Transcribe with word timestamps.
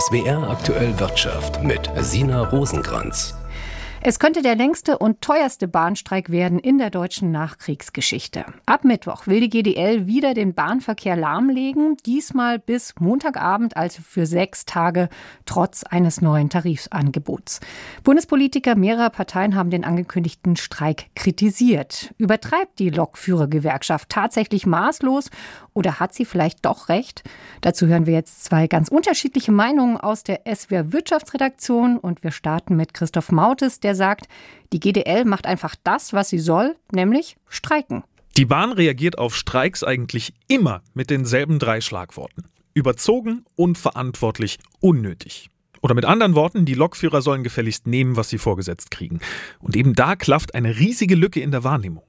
SWR 0.00 0.48
aktuell 0.48 0.98
Wirtschaft 0.98 1.62
mit 1.62 1.90
Sina 1.98 2.44
Rosenkranz. 2.44 3.34
Es 4.02 4.18
könnte 4.18 4.40
der 4.40 4.56
längste 4.56 4.96
und 4.96 5.20
teuerste 5.20 5.68
Bahnstreik 5.68 6.30
werden 6.30 6.58
in 6.58 6.78
der 6.78 6.88
deutschen 6.88 7.30
Nachkriegsgeschichte. 7.32 8.46
Ab 8.64 8.82
Mittwoch 8.82 9.26
will 9.26 9.40
die 9.40 9.50
GDL 9.50 10.06
wieder 10.06 10.32
den 10.32 10.54
Bahnverkehr 10.54 11.16
lahmlegen, 11.16 11.98
diesmal 12.06 12.58
bis 12.58 12.94
Montagabend, 12.98 13.76
also 13.76 14.00
für 14.00 14.24
sechs 14.24 14.64
Tage, 14.64 15.10
trotz 15.44 15.84
eines 15.84 16.22
neuen 16.22 16.48
Tarifangebots. 16.48 17.60
Bundespolitiker 18.02 18.74
mehrerer 18.74 19.10
Parteien 19.10 19.54
haben 19.54 19.68
den 19.68 19.84
angekündigten 19.84 20.56
Streik 20.56 21.10
kritisiert. 21.14 22.14
Übertreibt 22.16 22.78
die 22.78 22.88
Lokführergewerkschaft 22.88 24.08
tatsächlich 24.08 24.64
maßlos 24.64 25.28
oder 25.74 26.00
hat 26.00 26.14
sie 26.14 26.24
vielleicht 26.24 26.64
doch 26.64 26.88
recht? 26.88 27.22
Dazu 27.60 27.86
hören 27.86 28.06
wir 28.06 28.14
jetzt 28.14 28.44
zwei 28.44 28.66
ganz 28.66 28.88
unterschiedliche 28.88 29.52
Meinungen 29.52 29.98
aus 29.98 30.24
der 30.24 30.40
SWR 30.52 30.90
Wirtschaftsredaktion 30.92 31.98
und 31.98 32.24
wir 32.24 32.30
starten 32.30 32.76
mit 32.76 32.94
Christoph 32.94 33.30
Mautes, 33.30 33.78
der 33.80 33.89
der 33.90 33.96
sagt, 33.96 34.28
die 34.72 34.78
GDL 34.78 35.24
macht 35.24 35.46
einfach 35.46 35.74
das, 35.82 36.12
was 36.12 36.28
sie 36.28 36.38
soll, 36.38 36.76
nämlich 36.92 37.36
streiken. 37.48 38.04
Die 38.36 38.44
Bahn 38.44 38.70
reagiert 38.70 39.18
auf 39.18 39.34
Streiks 39.34 39.82
eigentlich 39.82 40.32
immer 40.46 40.82
mit 40.94 41.10
denselben 41.10 41.58
drei 41.58 41.80
Schlagworten. 41.80 42.44
Überzogen, 42.72 43.44
unverantwortlich, 43.56 44.58
unnötig. 44.78 45.50
Oder 45.82 45.94
mit 45.94 46.04
anderen 46.04 46.36
Worten, 46.36 46.66
die 46.66 46.74
Lokführer 46.74 47.20
sollen 47.20 47.42
gefälligst 47.42 47.88
nehmen, 47.88 48.16
was 48.16 48.28
sie 48.28 48.38
vorgesetzt 48.38 48.92
kriegen. 48.92 49.18
Und 49.58 49.74
eben 49.74 49.94
da 49.94 50.14
klafft 50.14 50.54
eine 50.54 50.78
riesige 50.78 51.16
Lücke 51.16 51.40
in 51.40 51.50
der 51.50 51.64
Wahrnehmung. 51.64 52.04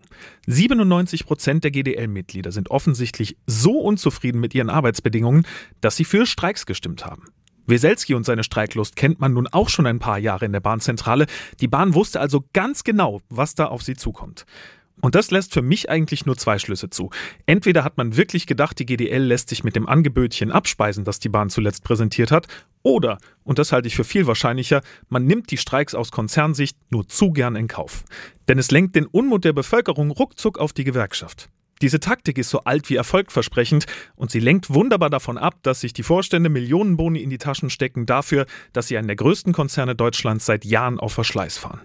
97 0.45 1.25
Prozent 1.25 1.63
der 1.63 1.71
GDL-Mitglieder 1.71 2.51
sind 2.51 2.69
offensichtlich 2.69 3.37
so 3.47 3.79
unzufrieden 3.79 4.39
mit 4.39 4.53
ihren 4.53 4.69
Arbeitsbedingungen, 4.69 5.47
dass 5.79 5.95
sie 5.95 6.05
für 6.05 6.27
Streiks 6.27 6.67
gestimmt 6.67 7.05
haben. 7.05 7.23
Weselski 7.67 8.13
und 8.13 8.25
seine 8.25 8.43
Streiklust 8.43 8.95
kennt 8.95 9.19
man 9.19 9.33
nun 9.33 9.47
auch 9.47 9.69
schon 9.69 9.85
ein 9.85 9.99
paar 9.99 10.17
Jahre 10.17 10.45
in 10.45 10.53
der 10.53 10.59
Bahnzentrale. 10.59 11.25
Die 11.59 11.67
Bahn 11.67 11.93
wusste 11.93 12.19
also 12.19 12.43
ganz 12.53 12.83
genau, 12.83 13.21
was 13.29 13.55
da 13.55 13.65
auf 13.65 13.81
sie 13.81 13.95
zukommt. 13.95 14.45
Und 15.01 15.15
das 15.15 15.31
lässt 15.31 15.53
für 15.53 15.63
mich 15.63 15.89
eigentlich 15.89 16.25
nur 16.25 16.37
zwei 16.37 16.59
Schlüsse 16.59 16.89
zu. 16.89 17.09
Entweder 17.47 17.83
hat 17.83 17.97
man 17.97 18.17
wirklich 18.17 18.45
gedacht, 18.45 18.77
die 18.77 18.85
GDL 18.85 19.23
lässt 19.23 19.49
sich 19.49 19.63
mit 19.63 19.75
dem 19.75 19.89
Angebötchen 19.89 20.51
abspeisen, 20.51 21.03
das 21.03 21.19
die 21.19 21.29
Bahn 21.29 21.49
zuletzt 21.49 21.83
präsentiert 21.83 22.31
hat, 22.31 22.47
oder, 22.83 23.17
und 23.43 23.59
das 23.59 23.71
halte 23.71 23.87
ich 23.87 23.95
für 23.95 24.03
viel 24.03 24.27
wahrscheinlicher, 24.27 24.81
man 25.09 25.25
nimmt 25.25 25.51
die 25.51 25.57
Streiks 25.57 25.95
aus 25.95 26.11
Konzernsicht 26.11 26.77
nur 26.89 27.07
zu 27.07 27.31
gern 27.31 27.55
in 27.55 27.67
Kauf. 27.67 28.03
Denn 28.47 28.59
es 28.59 28.71
lenkt 28.71 28.95
den 28.95 29.05
Unmut 29.05 29.43
der 29.43 29.53
Bevölkerung 29.53 30.11
ruckzuck 30.11 30.59
auf 30.59 30.73
die 30.73 30.83
Gewerkschaft. 30.83 31.49
Diese 31.81 31.99
Taktik 31.99 32.37
ist 32.37 32.49
so 32.49 32.59
alt 32.61 32.89
wie 32.89 32.95
erfolgversprechend 32.95 33.85
und 34.15 34.29
sie 34.29 34.39
lenkt 34.39 34.71
wunderbar 34.71 35.09
davon 35.09 35.37
ab, 35.37 35.55
dass 35.63 35.81
sich 35.81 35.93
die 35.93 36.03
Vorstände 36.03 36.49
Millionenboni 36.49 37.19
in 37.19 37.31
die 37.31 37.39
Taschen 37.39 37.71
stecken 37.71 38.05
dafür, 38.05 38.45
dass 38.71 38.87
sie 38.87 38.97
einen 38.97 39.07
der 39.07 39.15
größten 39.15 39.51
Konzerne 39.51 39.95
Deutschlands 39.95 40.45
seit 40.45 40.63
Jahren 40.63 40.99
auf 40.99 41.13
Verschleiß 41.13 41.57
fahren. 41.57 41.81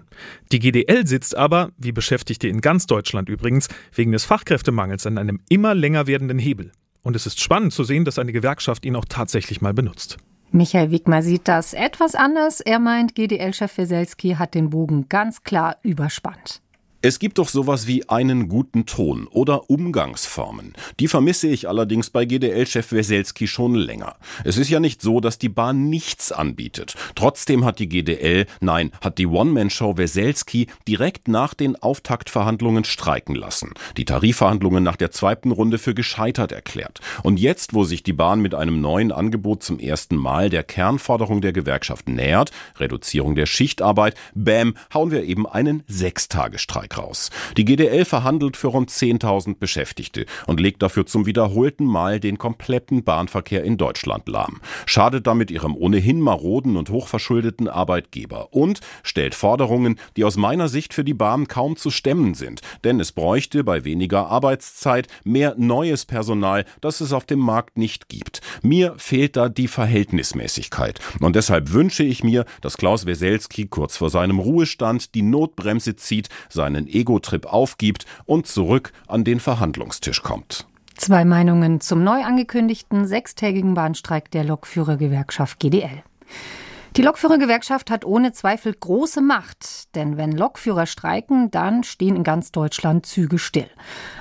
Die 0.52 0.58
GDL 0.58 1.06
sitzt 1.06 1.34
aber, 1.34 1.70
wie 1.78 1.92
Beschäftigte 1.92 2.46
in 2.46 2.60
ganz 2.60 2.86
Deutschland 2.86 3.28
übrigens, 3.30 3.68
wegen 3.94 4.12
des 4.12 4.24
Fachkräftemangels 4.24 5.06
an 5.06 5.16
einem 5.16 5.40
immer 5.48 5.74
länger 5.74 6.06
werdenden 6.06 6.38
Hebel. 6.38 6.72
Und 7.02 7.16
es 7.16 7.24
ist 7.24 7.40
spannend 7.40 7.72
zu 7.72 7.84
sehen, 7.84 8.04
dass 8.04 8.18
eine 8.18 8.32
Gewerkschaft 8.32 8.84
ihn 8.84 8.96
auch 8.96 9.04
tatsächlich 9.08 9.60
mal 9.60 9.72
benutzt. 9.72 10.18
Michael 10.50 10.90
Wigmer 10.90 11.22
sieht 11.22 11.48
das 11.48 11.72
etwas 11.72 12.14
anders. 12.14 12.60
Er 12.60 12.78
meint, 12.78 13.14
GDL-Chef 13.14 13.78
Weselski 13.78 14.34
hat 14.34 14.54
den 14.54 14.70
Bogen 14.70 15.08
ganz 15.08 15.42
klar 15.42 15.76
überspannt. 15.82 16.60
Es 17.02 17.18
gibt 17.18 17.36
doch 17.36 17.48
sowas 17.48 17.86
wie 17.86 18.08
einen 18.08 18.48
guten 18.48 18.86
Ton 18.86 19.26
oder 19.26 19.68
Umgangsformen. 19.68 20.72
Die 20.98 21.08
vermisse 21.08 21.46
ich 21.46 21.68
allerdings 21.68 22.08
bei 22.08 22.24
GDL-Chef 22.24 22.90
Weselski 22.90 23.46
schon 23.46 23.74
länger. 23.74 24.16
Es 24.44 24.56
ist 24.56 24.70
ja 24.70 24.80
nicht 24.80 25.02
so, 25.02 25.20
dass 25.20 25.38
die 25.38 25.50
Bahn 25.50 25.90
nichts 25.90 26.32
anbietet. 26.32 26.94
Trotzdem 27.14 27.66
hat 27.66 27.80
die 27.80 27.88
GDL, 27.90 28.46
nein, 28.60 28.92
hat 29.02 29.18
die 29.18 29.26
One-Man-Show 29.26 29.98
Weselski 29.98 30.68
direkt 30.88 31.28
nach 31.28 31.52
den 31.52 31.76
Auftaktverhandlungen 31.76 32.84
streiken 32.84 33.34
lassen. 33.34 33.74
Die 33.98 34.06
Tarifverhandlungen 34.06 34.82
nach 34.82 34.96
der 34.96 35.10
zweiten 35.10 35.52
Runde 35.52 35.76
für 35.76 35.94
gescheitert 35.94 36.50
erklärt. 36.50 37.00
Und 37.22 37.38
jetzt, 37.38 37.74
wo 37.74 37.84
sich 37.84 38.04
die 38.04 38.14
Bahn 38.14 38.40
mit 38.40 38.54
einem 38.54 38.80
neuen 38.80 39.12
Angebot 39.12 39.62
zum 39.62 39.78
ersten 39.78 40.16
Mal 40.16 40.48
der 40.48 40.64
Kernforderung 40.64 41.42
der 41.42 41.52
Gewerkschaft 41.52 42.08
nähert, 42.08 42.52
Reduzierung 42.78 43.34
der 43.34 43.46
Schichtarbeit, 43.46 44.14
bäm, 44.34 44.74
hauen 44.94 45.10
wir 45.10 45.24
eben 45.24 45.46
einen 45.46 45.82
Sechstagestreik 45.88 46.85
raus. 46.96 47.30
Die 47.56 47.64
GDL 47.64 48.04
verhandelt 48.04 48.56
für 48.56 48.68
rund 48.68 48.90
10.000 48.90 49.56
Beschäftigte 49.58 50.26
und 50.46 50.60
legt 50.60 50.82
dafür 50.82 51.06
zum 51.06 51.26
wiederholten 51.26 51.86
Mal 51.86 52.20
den 52.20 52.38
kompletten 52.38 53.04
Bahnverkehr 53.04 53.64
in 53.64 53.76
Deutschland 53.76 54.28
lahm. 54.28 54.60
Schadet 54.84 55.26
damit 55.26 55.50
ihrem 55.50 55.74
ohnehin 55.74 56.20
maroden 56.20 56.76
und 56.76 56.90
hochverschuldeten 56.90 57.68
Arbeitgeber 57.68 58.52
und 58.52 58.80
stellt 59.02 59.34
Forderungen, 59.34 59.98
die 60.16 60.24
aus 60.24 60.36
meiner 60.36 60.68
Sicht 60.68 60.92
für 60.92 61.04
die 61.04 61.14
Bahn 61.14 61.48
kaum 61.48 61.76
zu 61.76 61.90
stemmen 61.90 62.34
sind, 62.34 62.60
denn 62.84 63.00
es 63.00 63.12
bräuchte 63.12 63.64
bei 63.64 63.84
weniger 63.84 64.26
Arbeitszeit 64.28 65.08
mehr 65.24 65.54
neues 65.56 66.04
Personal, 66.04 66.64
das 66.80 67.00
es 67.00 67.12
auf 67.12 67.24
dem 67.24 67.38
Markt 67.38 67.78
nicht 67.78 68.08
gibt. 68.08 68.40
Mir 68.62 68.94
fehlt 68.98 69.36
da 69.36 69.48
die 69.48 69.68
Verhältnismäßigkeit 69.68 71.00
und 71.20 71.36
deshalb 71.36 71.72
wünsche 71.72 72.02
ich 72.02 72.22
mir, 72.22 72.44
dass 72.60 72.76
Klaus 72.76 73.06
Weselski 73.06 73.66
kurz 73.66 73.96
vor 73.96 74.10
seinem 74.10 74.38
Ruhestand 74.38 75.14
die 75.14 75.22
Notbremse 75.22 75.96
zieht, 75.96 76.28
seinen 76.48 76.75
seinen 76.76 76.88
Ego-Trip 76.88 77.46
aufgibt 77.46 78.06
und 78.24 78.46
zurück 78.46 78.92
an 79.06 79.24
den 79.24 79.40
Verhandlungstisch 79.40 80.22
kommt. 80.22 80.66
Zwei 80.96 81.24
Meinungen 81.24 81.80
zum 81.80 82.04
neu 82.04 82.22
angekündigten 82.22 83.06
sechstägigen 83.06 83.74
Bahnstreik 83.74 84.30
der 84.30 84.44
Lokführergewerkschaft 84.44 85.58
GDL. 85.58 86.02
Die 86.96 87.02
Lokführergewerkschaft 87.02 87.90
hat 87.90 88.06
ohne 88.06 88.32
Zweifel 88.32 88.72
große 88.72 89.20
Macht, 89.20 89.94
denn 89.94 90.16
wenn 90.16 90.32
Lokführer 90.32 90.86
streiken, 90.86 91.50
dann 91.50 91.84
stehen 91.84 92.16
in 92.16 92.24
ganz 92.24 92.52
Deutschland 92.52 93.04
Züge 93.04 93.38
still. 93.38 93.68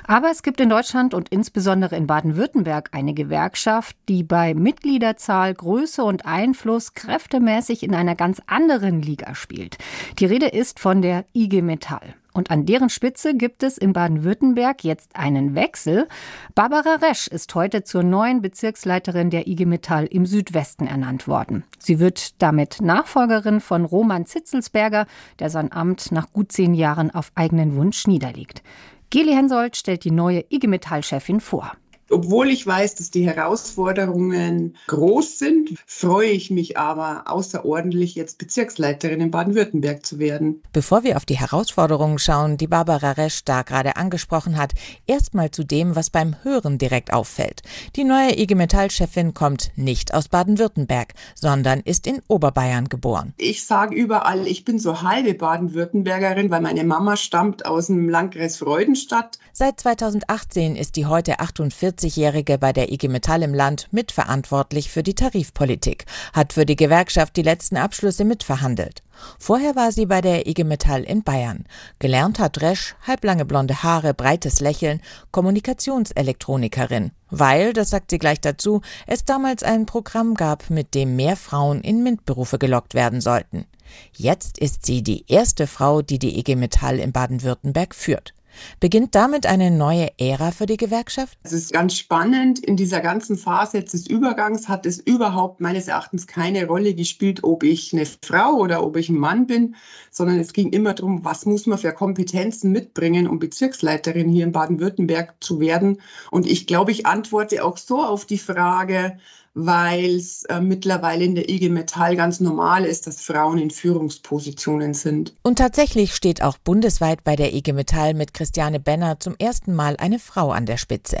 Aber 0.06 0.30
es 0.30 0.42
gibt 0.42 0.60
in 0.60 0.68
Deutschland 0.68 1.14
und 1.14 1.30
insbesondere 1.30 1.96
in 1.96 2.06
Baden-Württemberg 2.06 2.90
eine 2.92 3.14
Gewerkschaft, 3.14 3.96
die 4.10 4.22
bei 4.22 4.52
Mitgliederzahl, 4.52 5.54
Größe 5.54 6.04
und 6.04 6.26
Einfluss 6.26 6.92
kräftemäßig 6.92 7.82
in 7.82 7.94
einer 7.94 8.14
ganz 8.14 8.42
anderen 8.46 9.00
Liga 9.00 9.34
spielt. 9.34 9.78
Die 10.18 10.26
Rede 10.26 10.48
ist 10.48 10.78
von 10.78 11.00
der 11.00 11.24
IG 11.32 11.62
Metall. 11.62 12.14
Und 12.36 12.50
an 12.50 12.66
deren 12.66 12.90
Spitze 12.90 13.34
gibt 13.34 13.62
es 13.62 13.78
in 13.78 13.94
Baden-Württemberg 13.94 14.84
jetzt 14.84 15.16
einen 15.16 15.54
Wechsel. 15.54 16.06
Barbara 16.54 16.96
Resch 16.96 17.28
ist 17.28 17.54
heute 17.54 17.82
zur 17.82 18.02
neuen 18.02 18.42
Bezirksleiterin 18.42 19.30
der 19.30 19.46
IG 19.46 19.64
Metall 19.64 20.04
im 20.04 20.26
Südwesten 20.26 20.86
ernannt 20.86 21.28
worden. 21.28 21.64
Sie 21.78 21.98
wird 21.98 22.42
damit 22.42 22.82
Nachfolgerin 22.82 23.60
von 23.60 23.86
Roman 23.86 24.26
Zitzelsberger, 24.26 25.06
der 25.38 25.48
sein 25.48 25.72
Amt 25.72 26.12
nach 26.12 26.30
gut 26.30 26.52
zehn 26.52 26.74
Jahren 26.74 27.10
auf 27.10 27.32
eigenen 27.36 27.74
Wunsch 27.74 28.06
niederlegt. 28.06 28.62
Geli 29.08 29.32
Hensoldt 29.32 29.76
stellt 29.76 30.04
die 30.04 30.10
neue 30.10 30.44
IG 30.50 30.66
Metall-Chefin 30.66 31.40
vor. 31.40 31.72
Obwohl 32.08 32.50
ich 32.50 32.64
weiß, 32.64 32.94
dass 32.94 33.10
die 33.10 33.26
Herausforderungen 33.26 34.76
groß 34.86 35.40
sind, 35.40 35.74
freue 35.86 36.30
ich 36.30 36.50
mich 36.50 36.78
aber 36.78 37.24
außerordentlich, 37.26 38.14
jetzt 38.14 38.38
Bezirksleiterin 38.38 39.20
in 39.20 39.30
Baden-Württemberg 39.32 40.06
zu 40.06 40.20
werden. 40.20 40.62
Bevor 40.72 41.02
wir 41.02 41.16
auf 41.16 41.24
die 41.24 41.38
Herausforderungen 41.38 42.20
schauen, 42.20 42.58
die 42.58 42.68
Barbara 42.68 43.12
Resch 43.12 43.42
da 43.44 43.62
gerade 43.62 43.96
angesprochen 43.96 44.56
hat, 44.56 44.72
erstmal 45.06 45.50
zu 45.50 45.64
dem, 45.64 45.96
was 45.96 46.10
beim 46.10 46.36
Hören 46.44 46.78
direkt 46.78 47.12
auffällt. 47.12 47.62
Die 47.96 48.04
neue 48.04 48.38
IG 48.38 48.54
Metall-Chefin 48.54 49.34
kommt 49.34 49.72
nicht 49.74 50.14
aus 50.14 50.28
Baden-Württemberg, 50.28 51.14
sondern 51.34 51.80
ist 51.80 52.06
in 52.06 52.22
Oberbayern 52.28 52.88
geboren. 52.88 53.34
Ich 53.36 53.66
sage 53.66 53.96
überall, 53.96 54.46
ich 54.46 54.64
bin 54.64 54.78
so 54.78 55.02
halbe 55.02 55.34
Baden-Württembergerin, 55.34 56.50
weil 56.50 56.60
meine 56.60 56.84
Mama 56.84 57.16
stammt 57.16 57.66
aus 57.66 57.88
dem 57.88 58.08
Landkreis 58.08 58.58
Freudenstadt. 58.58 59.40
Seit 59.52 59.80
2018 59.80 60.76
ist 60.76 60.94
die 60.94 61.06
heute 61.06 61.40
48 61.40 61.95
40-Jährige 61.96 62.58
bei 62.58 62.72
der 62.72 62.92
IG 62.92 63.08
Metall 63.08 63.42
im 63.42 63.54
Land 63.54 63.88
mitverantwortlich 63.90 64.90
für 64.90 65.02
die 65.02 65.14
Tarifpolitik, 65.14 66.04
hat 66.32 66.52
für 66.52 66.66
die 66.66 66.76
Gewerkschaft 66.76 67.36
die 67.36 67.42
letzten 67.42 67.76
Abschlüsse 67.76 68.24
mitverhandelt. 68.24 69.02
Vorher 69.38 69.76
war 69.76 69.92
sie 69.92 70.06
bei 70.06 70.20
der 70.20 70.46
IG 70.46 70.64
Metall 70.64 71.02
in 71.02 71.22
Bayern. 71.22 71.64
Gelernt 71.98 72.38
hat 72.38 72.60
Resch, 72.60 72.94
halblange 73.06 73.44
blonde 73.44 73.82
Haare, 73.82 74.12
breites 74.12 74.60
Lächeln, 74.60 75.00
Kommunikationselektronikerin. 75.30 77.12
Weil, 77.30 77.72
das 77.72 77.90
sagt 77.90 78.10
sie 78.10 78.18
gleich 78.18 78.40
dazu, 78.40 78.82
es 79.06 79.24
damals 79.24 79.62
ein 79.62 79.86
Programm 79.86 80.34
gab, 80.34 80.70
mit 80.70 80.94
dem 80.94 81.16
mehr 81.16 81.36
Frauen 81.36 81.80
in 81.80 82.02
MINT-Berufe 82.02 82.58
gelockt 82.58 82.94
werden 82.94 83.20
sollten. 83.20 83.66
Jetzt 84.12 84.58
ist 84.58 84.84
sie 84.84 85.02
die 85.02 85.24
erste 85.28 85.66
Frau, 85.66 86.02
die 86.02 86.18
die 86.18 86.38
IG 86.38 86.56
Metall 86.56 86.98
in 86.98 87.12
Baden-Württemberg 87.12 87.94
führt. 87.94 88.35
Beginnt 88.80 89.14
damit 89.14 89.46
eine 89.46 89.70
neue 89.70 90.08
Ära 90.18 90.50
für 90.50 90.66
die 90.66 90.76
Gewerkschaft? 90.76 91.38
Es 91.42 91.52
ist 91.52 91.72
ganz 91.72 91.96
spannend. 91.96 92.58
In 92.58 92.76
dieser 92.76 93.00
ganzen 93.00 93.36
Phase 93.36 93.82
des 93.82 94.06
Übergangs 94.06 94.68
hat 94.68 94.86
es 94.86 94.98
überhaupt 94.98 95.60
meines 95.60 95.88
Erachtens 95.88 96.26
keine 96.26 96.66
Rolle 96.66 96.94
gespielt, 96.94 97.44
ob 97.44 97.62
ich 97.62 97.92
eine 97.92 98.06
Frau 98.06 98.54
oder 98.54 98.84
ob 98.84 98.96
ich 98.96 99.08
ein 99.08 99.18
Mann 99.18 99.46
bin, 99.46 99.76
sondern 100.10 100.38
es 100.38 100.52
ging 100.52 100.70
immer 100.72 100.94
darum, 100.94 101.24
was 101.24 101.46
muss 101.46 101.66
man 101.66 101.78
für 101.78 101.92
Kompetenzen 101.92 102.72
mitbringen, 102.72 103.28
um 103.28 103.38
Bezirksleiterin 103.38 104.28
hier 104.28 104.44
in 104.44 104.52
Baden-Württemberg 104.52 105.34
zu 105.40 105.60
werden. 105.60 106.00
Und 106.30 106.46
ich 106.46 106.66
glaube, 106.66 106.92
ich 106.92 107.06
antworte 107.06 107.64
auch 107.64 107.76
so 107.76 108.02
auf 108.02 108.24
die 108.24 108.38
Frage, 108.38 109.18
weil 109.56 110.16
es 110.16 110.44
äh, 110.44 110.60
mittlerweile 110.60 111.24
in 111.24 111.34
der 111.34 111.48
IG 111.48 111.70
Metall 111.70 112.14
ganz 112.14 112.40
normal 112.40 112.84
ist, 112.84 113.06
dass 113.06 113.22
Frauen 113.22 113.56
in 113.56 113.70
Führungspositionen 113.70 114.92
sind. 114.92 115.34
Und 115.42 115.56
tatsächlich 115.56 116.14
steht 116.14 116.42
auch 116.42 116.58
bundesweit 116.58 117.24
bei 117.24 117.36
der 117.36 117.54
IG 117.54 117.72
Metall 117.72 118.12
mit 118.12 118.34
Christiane 118.34 118.80
Benner 118.80 119.18
zum 119.18 119.34
ersten 119.38 119.74
Mal 119.74 119.96
eine 119.96 120.18
Frau 120.18 120.50
an 120.52 120.66
der 120.66 120.76
Spitze. 120.76 121.18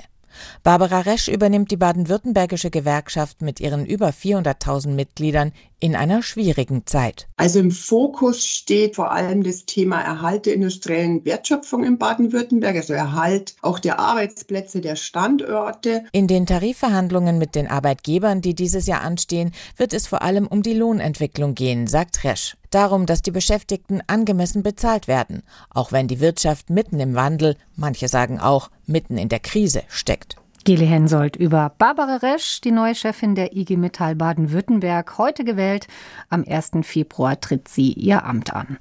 Barbara 0.62 1.00
Resch 1.00 1.28
übernimmt 1.28 1.70
die 1.70 1.78
baden-württembergische 1.78 2.70
Gewerkschaft 2.70 3.40
mit 3.40 3.58
ihren 3.58 3.86
über 3.86 4.10
400.000 4.10 4.88
Mitgliedern 4.90 5.52
in 5.78 5.94
einer 5.94 6.22
schwierigen 6.22 6.86
Zeit. 6.86 7.28
Also 7.36 7.58
im 7.58 7.70
Fokus 7.70 8.46
steht 8.46 8.96
vor 8.96 9.10
allem 9.12 9.42
das 9.42 9.66
Thema 9.66 10.00
Erhalt 10.00 10.46
der 10.46 10.54
industriellen 10.54 11.24
Wertschöpfung 11.24 11.84
in 11.84 11.98
Baden-Württemberg, 11.98 12.76
also 12.76 12.94
Erhalt 12.94 13.56
auch 13.60 13.78
der 13.78 13.98
Arbeitsplätze, 13.98 14.80
der 14.80 14.96
Standorte. 14.96 16.04
In 16.12 16.26
den 16.26 16.46
Tarifverhandlungen 16.46 17.38
mit 17.38 17.54
den 17.54 17.68
Arbeitgebern, 17.68 18.40
die 18.40 18.54
dieses 18.54 18.86
Jahr 18.86 19.02
anstehen, 19.02 19.52
wird 19.76 19.92
es 19.92 20.06
vor 20.06 20.22
allem 20.22 20.46
um 20.46 20.62
die 20.62 20.74
Lohnentwicklung 20.74 21.54
gehen, 21.54 21.86
sagt 21.86 22.24
Resch. 22.24 22.56
Darum, 22.70 23.06
dass 23.06 23.22
die 23.22 23.30
Beschäftigten 23.30 24.02
angemessen 24.06 24.62
bezahlt 24.62 25.08
werden, 25.08 25.42
auch 25.70 25.92
wenn 25.92 26.08
die 26.08 26.20
Wirtschaft 26.20 26.70
mitten 26.70 27.00
im 27.00 27.14
Wandel, 27.14 27.56
manche 27.76 28.08
sagen 28.08 28.40
auch 28.40 28.70
mitten 28.86 29.18
in 29.18 29.28
der 29.28 29.40
Krise 29.40 29.82
steckt. 29.88 30.36
Geli 30.66 30.88
Hensoldt 30.88 31.36
über 31.36 31.72
Barbara 31.78 32.16
Resch, 32.16 32.60
die 32.60 32.72
neue 32.72 32.96
Chefin 32.96 33.36
der 33.36 33.54
IG 33.54 33.76
Metall 33.76 34.16
Baden-Württemberg, 34.16 35.16
heute 35.16 35.44
gewählt. 35.44 35.86
Am 36.28 36.44
1. 36.44 36.72
Februar 36.82 37.40
tritt 37.40 37.68
sie 37.68 37.92
ihr 37.92 38.24
Amt 38.24 38.52
an. 38.52 38.78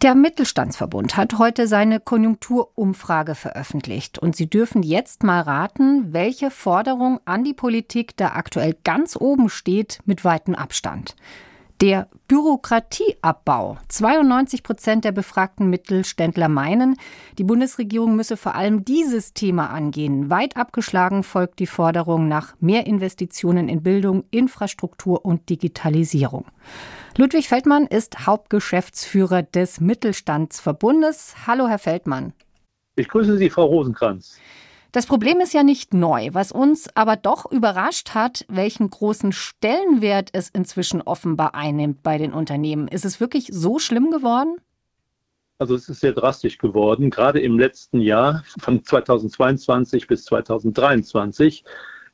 Der 0.00 0.14
Mittelstandsverbund 0.14 1.16
hat 1.16 1.40
heute 1.40 1.66
seine 1.66 1.98
Konjunkturumfrage 1.98 3.34
veröffentlicht 3.34 4.20
und 4.20 4.36
Sie 4.36 4.48
dürfen 4.48 4.84
jetzt 4.84 5.24
mal 5.24 5.40
raten, 5.40 6.12
welche 6.12 6.52
Forderung 6.52 7.18
an 7.24 7.42
die 7.42 7.54
Politik 7.54 8.16
da 8.16 8.34
aktuell 8.34 8.76
ganz 8.84 9.16
oben 9.16 9.48
steht 9.48 9.98
mit 10.04 10.24
weitem 10.24 10.54
Abstand. 10.54 11.16
Der 11.82 12.06
Bürokratieabbau. 12.28 13.76
92 13.88 14.62
Prozent 14.62 15.04
der 15.04 15.10
befragten 15.10 15.68
Mittelständler 15.68 16.48
meinen, 16.48 16.94
die 17.38 17.42
Bundesregierung 17.42 18.14
müsse 18.14 18.36
vor 18.36 18.54
allem 18.54 18.84
dieses 18.84 19.32
Thema 19.32 19.70
angehen. 19.70 20.30
Weit 20.30 20.56
abgeschlagen 20.56 21.24
folgt 21.24 21.58
die 21.58 21.66
Forderung 21.66 22.28
nach 22.28 22.54
mehr 22.60 22.86
Investitionen 22.86 23.68
in 23.68 23.82
Bildung, 23.82 24.22
Infrastruktur 24.30 25.24
und 25.24 25.48
Digitalisierung. 25.50 26.44
Ludwig 27.16 27.48
Feldmann 27.48 27.88
ist 27.88 28.28
Hauptgeschäftsführer 28.28 29.42
des 29.42 29.80
Mittelstandsverbundes. 29.80 31.34
Hallo, 31.48 31.66
Herr 31.66 31.80
Feldmann. 31.80 32.32
Ich 32.94 33.08
grüße 33.08 33.36
Sie, 33.38 33.50
Frau 33.50 33.64
Rosenkranz. 33.64 34.38
Das 34.92 35.06
Problem 35.06 35.40
ist 35.40 35.54
ja 35.54 35.62
nicht 35.62 35.94
neu. 35.94 36.28
Was 36.32 36.52
uns 36.52 36.86
aber 36.94 37.16
doch 37.16 37.50
überrascht 37.50 38.10
hat, 38.10 38.44
welchen 38.48 38.90
großen 38.90 39.32
Stellenwert 39.32 40.28
es 40.32 40.50
inzwischen 40.50 41.00
offenbar 41.00 41.54
einnimmt 41.54 42.02
bei 42.02 42.18
den 42.18 42.34
Unternehmen. 42.34 42.88
Ist 42.88 43.06
es 43.06 43.18
wirklich 43.18 43.48
so 43.50 43.78
schlimm 43.78 44.10
geworden? 44.10 44.56
Also 45.58 45.74
es 45.76 45.88
ist 45.88 46.00
sehr 46.00 46.12
drastisch 46.12 46.58
geworden. 46.58 47.08
Gerade 47.08 47.40
im 47.40 47.58
letzten 47.58 48.00
Jahr 48.00 48.44
von 48.58 48.84
2022 48.84 50.06
bis 50.08 50.24
2023 50.26 51.64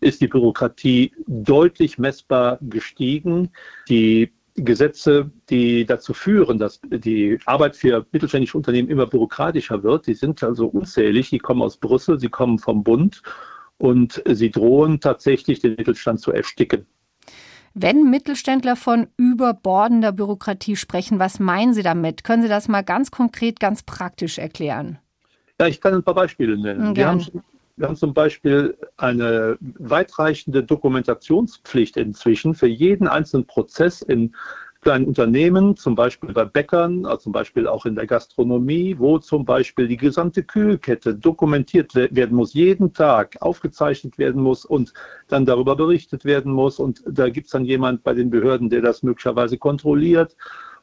ist 0.00 0.20
die 0.20 0.28
Bürokratie 0.28 1.12
deutlich 1.26 1.98
messbar 1.98 2.58
gestiegen. 2.60 3.50
Die 3.88 4.32
Gesetze, 4.64 5.30
die 5.50 5.86
dazu 5.86 6.12
führen, 6.12 6.58
dass 6.58 6.80
die 6.82 7.38
Arbeit 7.46 7.76
für 7.76 8.06
mittelständische 8.12 8.56
Unternehmen 8.56 8.88
immer 8.88 9.06
bürokratischer 9.06 9.82
wird. 9.82 10.06
Die 10.06 10.14
sind 10.14 10.42
also 10.42 10.66
unzählig, 10.66 11.30
die 11.30 11.38
kommen 11.38 11.62
aus 11.62 11.76
Brüssel, 11.76 12.18
sie 12.18 12.28
kommen 12.28 12.58
vom 12.58 12.84
Bund 12.84 13.22
und 13.78 14.22
sie 14.26 14.50
drohen 14.50 15.00
tatsächlich 15.00 15.60
den 15.60 15.76
Mittelstand 15.76 16.20
zu 16.20 16.32
ersticken. 16.32 16.86
Wenn 17.74 18.10
Mittelständler 18.10 18.76
von 18.76 19.08
überbordender 19.16 20.12
Bürokratie 20.12 20.74
sprechen, 20.74 21.18
was 21.18 21.38
meinen 21.38 21.74
Sie 21.74 21.82
damit? 21.82 22.24
Können 22.24 22.42
Sie 22.42 22.48
das 22.48 22.66
mal 22.66 22.82
ganz 22.82 23.10
konkret, 23.10 23.60
ganz 23.60 23.82
praktisch 23.82 24.38
erklären? 24.38 24.98
Ja, 25.60 25.66
ich 25.66 25.80
kann 25.80 25.94
ein 25.94 26.02
paar 26.02 26.14
Beispiele 26.14 26.58
nennen. 26.58 26.96
Wir 26.96 27.06
haben, 27.06 27.24
wir 27.78 27.86
haben 27.86 27.96
zum 27.96 28.12
Beispiel 28.12 28.76
eine 28.96 29.56
weitreichende 29.60 30.64
Dokumentationspflicht 30.64 31.96
inzwischen 31.96 32.54
für 32.54 32.66
jeden 32.66 33.06
einzelnen 33.06 33.46
Prozess 33.46 34.02
in 34.02 34.34
kleinen 34.80 35.06
Unternehmen, 35.06 35.76
zum 35.76 35.94
Beispiel 35.94 36.32
bei 36.32 36.44
Bäckern, 36.44 37.04
also 37.04 37.24
zum 37.24 37.32
Beispiel 37.32 37.66
auch 37.66 37.84
in 37.84 37.94
der 37.94 38.06
Gastronomie, 38.06 38.96
wo 38.98 39.18
zum 39.18 39.44
Beispiel 39.44 39.88
die 39.88 39.96
gesamte 39.96 40.42
Kühlkette 40.42 41.14
dokumentiert 41.14 41.94
werden 41.94 42.36
muss, 42.36 42.54
jeden 42.54 42.92
Tag 42.92 43.36
aufgezeichnet 43.40 44.18
werden 44.18 44.42
muss 44.42 44.64
und 44.64 44.92
dann 45.28 45.46
darüber 45.46 45.74
berichtet 45.74 46.24
werden 46.24 46.52
muss. 46.52 46.78
Und 46.78 47.02
da 47.06 47.28
gibt 47.28 47.46
es 47.46 47.52
dann 47.52 47.64
jemand 47.64 48.04
bei 48.04 48.14
den 48.14 48.30
Behörden, 48.30 48.70
der 48.70 48.82
das 48.82 49.02
möglicherweise 49.02 49.58
kontrolliert. 49.58 50.36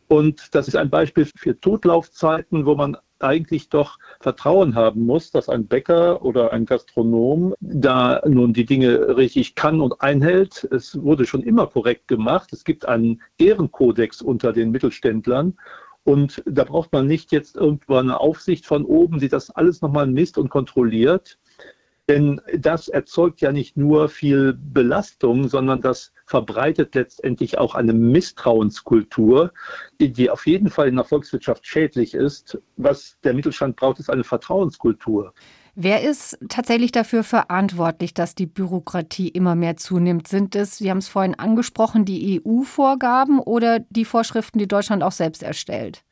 Und 0.07 0.53
das 0.53 0.67
ist 0.67 0.75
ein 0.75 0.89
Beispiel 0.89 1.27
für 1.35 1.59
Totlaufzeiten, 1.59 2.65
wo 2.65 2.75
man 2.75 2.97
eigentlich 3.19 3.69
doch 3.69 3.97
Vertrauen 4.19 4.75
haben 4.75 5.05
muss, 5.05 5.31
dass 5.31 5.49
ein 5.49 5.67
Bäcker 5.67 6.23
oder 6.23 6.53
ein 6.53 6.65
Gastronom 6.65 7.53
da 7.59 8.21
nun 8.27 8.53
die 8.53 8.65
Dinge 8.65 9.17
richtig 9.17 9.55
kann 9.55 9.81
und 9.81 10.01
einhält. 10.01 10.67
Es 10.71 11.01
wurde 11.01 11.25
schon 11.25 11.43
immer 11.43 11.67
korrekt 11.67 12.07
gemacht. 12.07 12.51
Es 12.53 12.63
gibt 12.63 12.87
einen 12.87 13.21
Ehrenkodex 13.37 14.21
unter 14.21 14.53
den 14.53 14.71
Mittelständlern. 14.71 15.57
Und 16.03 16.43
da 16.45 16.63
braucht 16.63 16.93
man 16.93 17.07
nicht 17.07 17.31
jetzt 17.31 17.55
irgendwann 17.55 18.09
eine 18.09 18.19
Aufsicht 18.19 18.67
von 18.67 18.85
oben, 18.85 19.19
die 19.19 19.29
das 19.29 19.49
alles 19.49 19.81
nochmal 19.81 20.05
misst 20.05 20.37
und 20.37 20.49
kontrolliert. 20.49 21.39
Denn 22.07 22.39
das 22.55 22.87
erzeugt 22.87 23.41
ja 23.41 23.51
nicht 23.51 23.77
nur 23.77 24.09
viel 24.09 24.53
Belastung, 24.53 25.47
sondern 25.47 25.81
das 25.81 26.11
verbreitet 26.27 26.93
letztendlich 26.93 27.57
auch 27.57 27.73
eine 27.73 27.93
Misstrauenskultur, 27.93 29.51
die, 29.99 30.29
auf 30.29 30.45
jeden 30.45 30.69
Fall 30.69 30.87
in 30.87 30.95
der 30.95 31.05
Volkswirtschaft 31.05 31.65
schädlich 31.65 32.13
ist. 32.13 32.59
Was 32.77 33.17
der 33.23 33.33
Mittelstand 33.33 33.75
braucht, 33.75 33.99
ist 33.99 34.11
eine 34.11 34.23
Vertrauenskultur. 34.23 35.33
Wer 35.77 36.03
ist 36.03 36.37
tatsächlich 36.47 36.93
dafür 36.93 37.23
verantwortlich, 37.23 38.13
dass 38.13 38.33
die 38.33 38.45
Bürokratie 38.45 39.27
immer 39.27 39.55
mehr 39.55 39.75
zunimmt? 39.75 40.27
Sind 40.27 40.55
es, 40.55 40.77
Sie 40.77 40.89
haben 40.89 40.99
es 40.99 41.09
vorhin 41.09 41.35
angesprochen, 41.35 42.05
die 42.05 42.41
EU-Vorgaben 42.41 43.39
oder 43.39 43.79
die 43.79 44.05
Vorschriften, 44.05 44.57
die 44.57 44.69
Deutschland 44.69 45.03
auch 45.03 45.11
selbst 45.11 45.43
erstellt? 45.43 46.04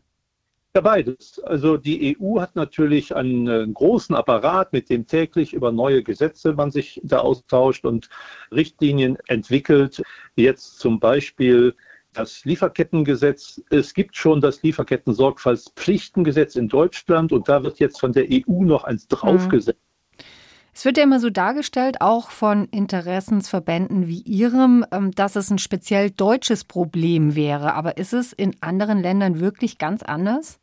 Ja, 0.75 0.81
beides. 0.81 1.39
Also 1.43 1.77
die 1.77 2.17
EU 2.19 2.39
hat 2.41 2.55
natürlich 2.55 3.15
einen, 3.15 3.47
einen, 3.47 3.69
äh, 3.69 3.73
großen 3.73 4.15
Apparat, 4.15 4.73
mit 4.73 4.89
dem 4.89 5.05
täglich 5.05 5.53
über 5.53 5.71
neue 5.71 6.01
Gesetze 6.01 6.53
man 6.53 6.71
sich 6.71 6.99
da 7.03 7.19
austauscht 7.19 7.85
und 7.85 8.09
Richtlinien 8.51 9.17
entwickelt. 9.27 10.01
Jetzt 10.35 10.79
zum 10.79 10.99
Beispiel 10.99 11.75
das 12.13 12.43
Lieferkettengesetz. 12.43 13.61
Es 13.69 13.93
gibt 13.93 14.15
schon 14.15 14.41
das 14.41 14.63
Lieferketten-Sorgfaltspflichtengesetz 14.63 16.55
in 16.55 16.69
Deutschland 16.69 17.31
und 17.31 17.47
da 17.47 17.63
wird 17.63 17.77
jetzt 17.79 17.99
von 17.99 18.11
der 18.11 18.25
EU 18.31 18.63
noch 18.63 18.83
eins 18.83 19.07
draufgesetzt. 19.07 19.79
Es 20.73 20.85
wird 20.85 20.97
ja 20.97 21.03
immer 21.03 21.19
so 21.19 21.29
dargestellt, 21.29 22.01
auch 22.01 22.31
von 22.31 22.65
Interessensverbänden 22.65 24.07
wie 24.07 24.21
Ihrem, 24.21 24.83
ähm, 24.91 25.11
dass 25.11 25.35
es 25.35 25.51
ein 25.51 25.59
speziell 25.59 26.09
deutsches 26.09 26.63
Problem 26.63 27.35
wäre. 27.35 27.75
Aber 27.75 27.97
ist 27.97 28.13
es 28.13 28.33
in 28.33 28.55
anderen 28.61 28.99
Ländern 28.99 29.39
wirklich 29.39 29.77
ganz 29.77 30.01
anders? 30.01 30.59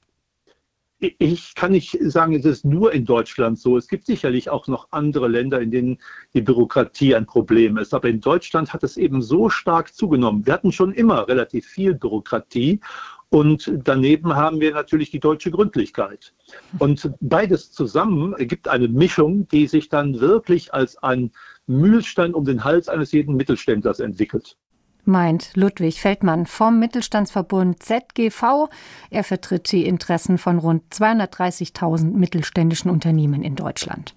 Ich 1.00 1.54
kann 1.54 1.72
nicht 1.72 1.96
sagen, 1.98 2.34
es 2.34 2.44
ist 2.44 2.66
nur 2.66 2.92
in 2.92 3.06
Deutschland 3.06 3.58
so. 3.58 3.78
Es 3.78 3.88
gibt 3.88 4.04
sicherlich 4.04 4.50
auch 4.50 4.66
noch 4.66 4.88
andere 4.90 5.28
Länder, 5.28 5.58
in 5.58 5.70
denen 5.70 5.98
die 6.34 6.42
Bürokratie 6.42 7.14
ein 7.14 7.24
Problem 7.24 7.78
ist. 7.78 7.94
Aber 7.94 8.10
in 8.10 8.20
Deutschland 8.20 8.74
hat 8.74 8.82
es 8.82 8.98
eben 8.98 9.22
so 9.22 9.48
stark 9.48 9.94
zugenommen. 9.94 10.44
Wir 10.44 10.52
hatten 10.52 10.72
schon 10.72 10.92
immer 10.92 11.26
relativ 11.26 11.66
viel 11.66 11.94
Bürokratie. 11.94 12.80
Und 13.30 13.72
daneben 13.84 14.36
haben 14.36 14.60
wir 14.60 14.74
natürlich 14.74 15.10
die 15.10 15.20
deutsche 15.20 15.50
Gründlichkeit. 15.50 16.34
Und 16.78 17.10
beides 17.20 17.72
zusammen 17.72 18.34
ergibt 18.34 18.68
eine 18.68 18.88
Mischung, 18.88 19.48
die 19.48 19.68
sich 19.68 19.88
dann 19.88 20.20
wirklich 20.20 20.74
als 20.74 21.02
ein 21.02 21.30
Mühlstein 21.66 22.34
um 22.34 22.44
den 22.44 22.62
Hals 22.62 22.88
eines 22.90 23.12
jeden 23.12 23.36
Mittelständlers 23.36 24.00
entwickelt 24.00 24.58
meint 25.04 25.50
Ludwig 25.54 26.00
Feldmann 26.00 26.46
vom 26.46 26.78
Mittelstandsverbund 26.78 27.82
ZGV. 27.82 28.68
Er 29.10 29.24
vertritt 29.24 29.70
die 29.72 29.86
Interessen 29.86 30.38
von 30.38 30.58
rund 30.58 30.82
230.000 30.92 32.12
mittelständischen 32.12 32.90
Unternehmen 32.90 33.42
in 33.42 33.56
Deutschland. 33.56 34.14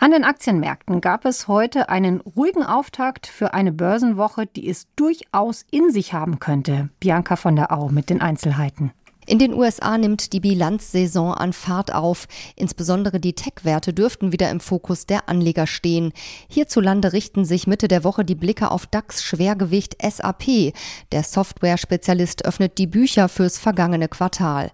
An 0.00 0.12
den 0.12 0.22
Aktienmärkten 0.22 1.00
gab 1.00 1.24
es 1.24 1.48
heute 1.48 1.88
einen 1.88 2.20
ruhigen 2.20 2.62
Auftakt 2.62 3.26
für 3.26 3.52
eine 3.52 3.72
Börsenwoche, 3.72 4.46
die 4.46 4.68
es 4.68 4.86
durchaus 4.94 5.66
in 5.72 5.90
sich 5.90 6.12
haben 6.12 6.38
könnte. 6.38 6.90
Bianca 7.00 7.34
von 7.34 7.56
der 7.56 7.72
Au 7.72 7.88
mit 7.88 8.08
den 8.08 8.20
Einzelheiten. 8.20 8.92
In 9.28 9.38
den 9.38 9.52
USA 9.52 9.98
nimmt 9.98 10.32
die 10.32 10.40
Bilanzsaison 10.40 11.34
an 11.34 11.52
Fahrt 11.52 11.92
auf. 11.92 12.28
Insbesondere 12.56 13.20
die 13.20 13.34
Tech-Werte 13.34 13.92
dürften 13.92 14.32
wieder 14.32 14.48
im 14.48 14.58
Fokus 14.58 15.04
der 15.04 15.28
Anleger 15.28 15.66
stehen. 15.66 16.14
Hierzulande 16.48 17.12
richten 17.12 17.44
sich 17.44 17.66
Mitte 17.66 17.88
der 17.88 18.04
Woche 18.04 18.24
die 18.24 18.34
Blicke 18.34 18.70
auf 18.70 18.86
DAX-Schwergewicht 18.86 19.98
SAP. 20.00 20.72
Der 21.12 21.24
Software-Spezialist 21.24 22.46
öffnet 22.46 22.78
die 22.78 22.86
Bücher 22.86 23.28
fürs 23.28 23.58
vergangene 23.58 24.08
Quartal. 24.08 24.70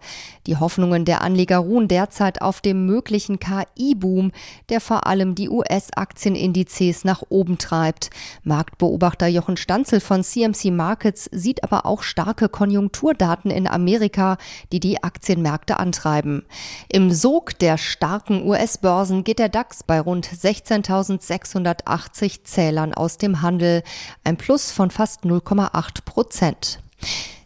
Die 0.46 0.56
Hoffnungen 0.56 1.04
der 1.04 1.22
Anleger 1.22 1.58
ruhen 1.58 1.88
derzeit 1.88 2.40
auf 2.40 2.60
dem 2.60 2.86
möglichen 2.86 3.40
KI-Boom, 3.40 4.30
der 4.68 4.80
vor 4.80 5.08
allem 5.08 5.34
die 5.34 5.48
US-Aktienindizes 5.48 7.02
nach 7.02 7.24
oben 7.28 7.58
treibt. 7.58 8.10
Marktbeobachter 8.44 9.26
Jochen 9.26 9.56
Stanzel 9.56 9.98
von 9.98 10.22
CMC 10.22 10.70
Markets 10.70 11.28
sieht 11.32 11.64
aber 11.64 11.86
auch 11.86 12.04
starke 12.04 12.48
Konjunkturdaten 12.48 13.50
in 13.50 13.66
Amerika, 13.66 14.36
die 14.72 14.80
die 14.80 15.02
Aktienmärkte 15.02 15.78
antreiben. 15.78 16.44
Im 16.88 17.12
Sog 17.12 17.58
der 17.58 17.78
starken 17.78 18.46
US-Börsen 18.46 19.24
geht 19.24 19.38
der 19.38 19.48
DAX 19.48 19.82
bei 19.82 20.00
rund 20.00 20.26
16.680 20.26 22.44
Zählern 22.44 22.94
aus 22.94 23.18
dem 23.18 23.42
Handel, 23.42 23.82
ein 24.24 24.36
Plus 24.36 24.70
von 24.70 24.90
fast 24.90 25.24
0,8 25.24 26.04
Prozent. 26.04 26.80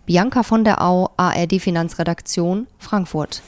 Bianca 0.07 0.43
von 0.43 0.65
der 0.65 0.83
Au, 0.83 1.11
ARD 1.17 1.61
Finanzredaktion, 1.61 2.67
Frankfurt. 2.79 3.43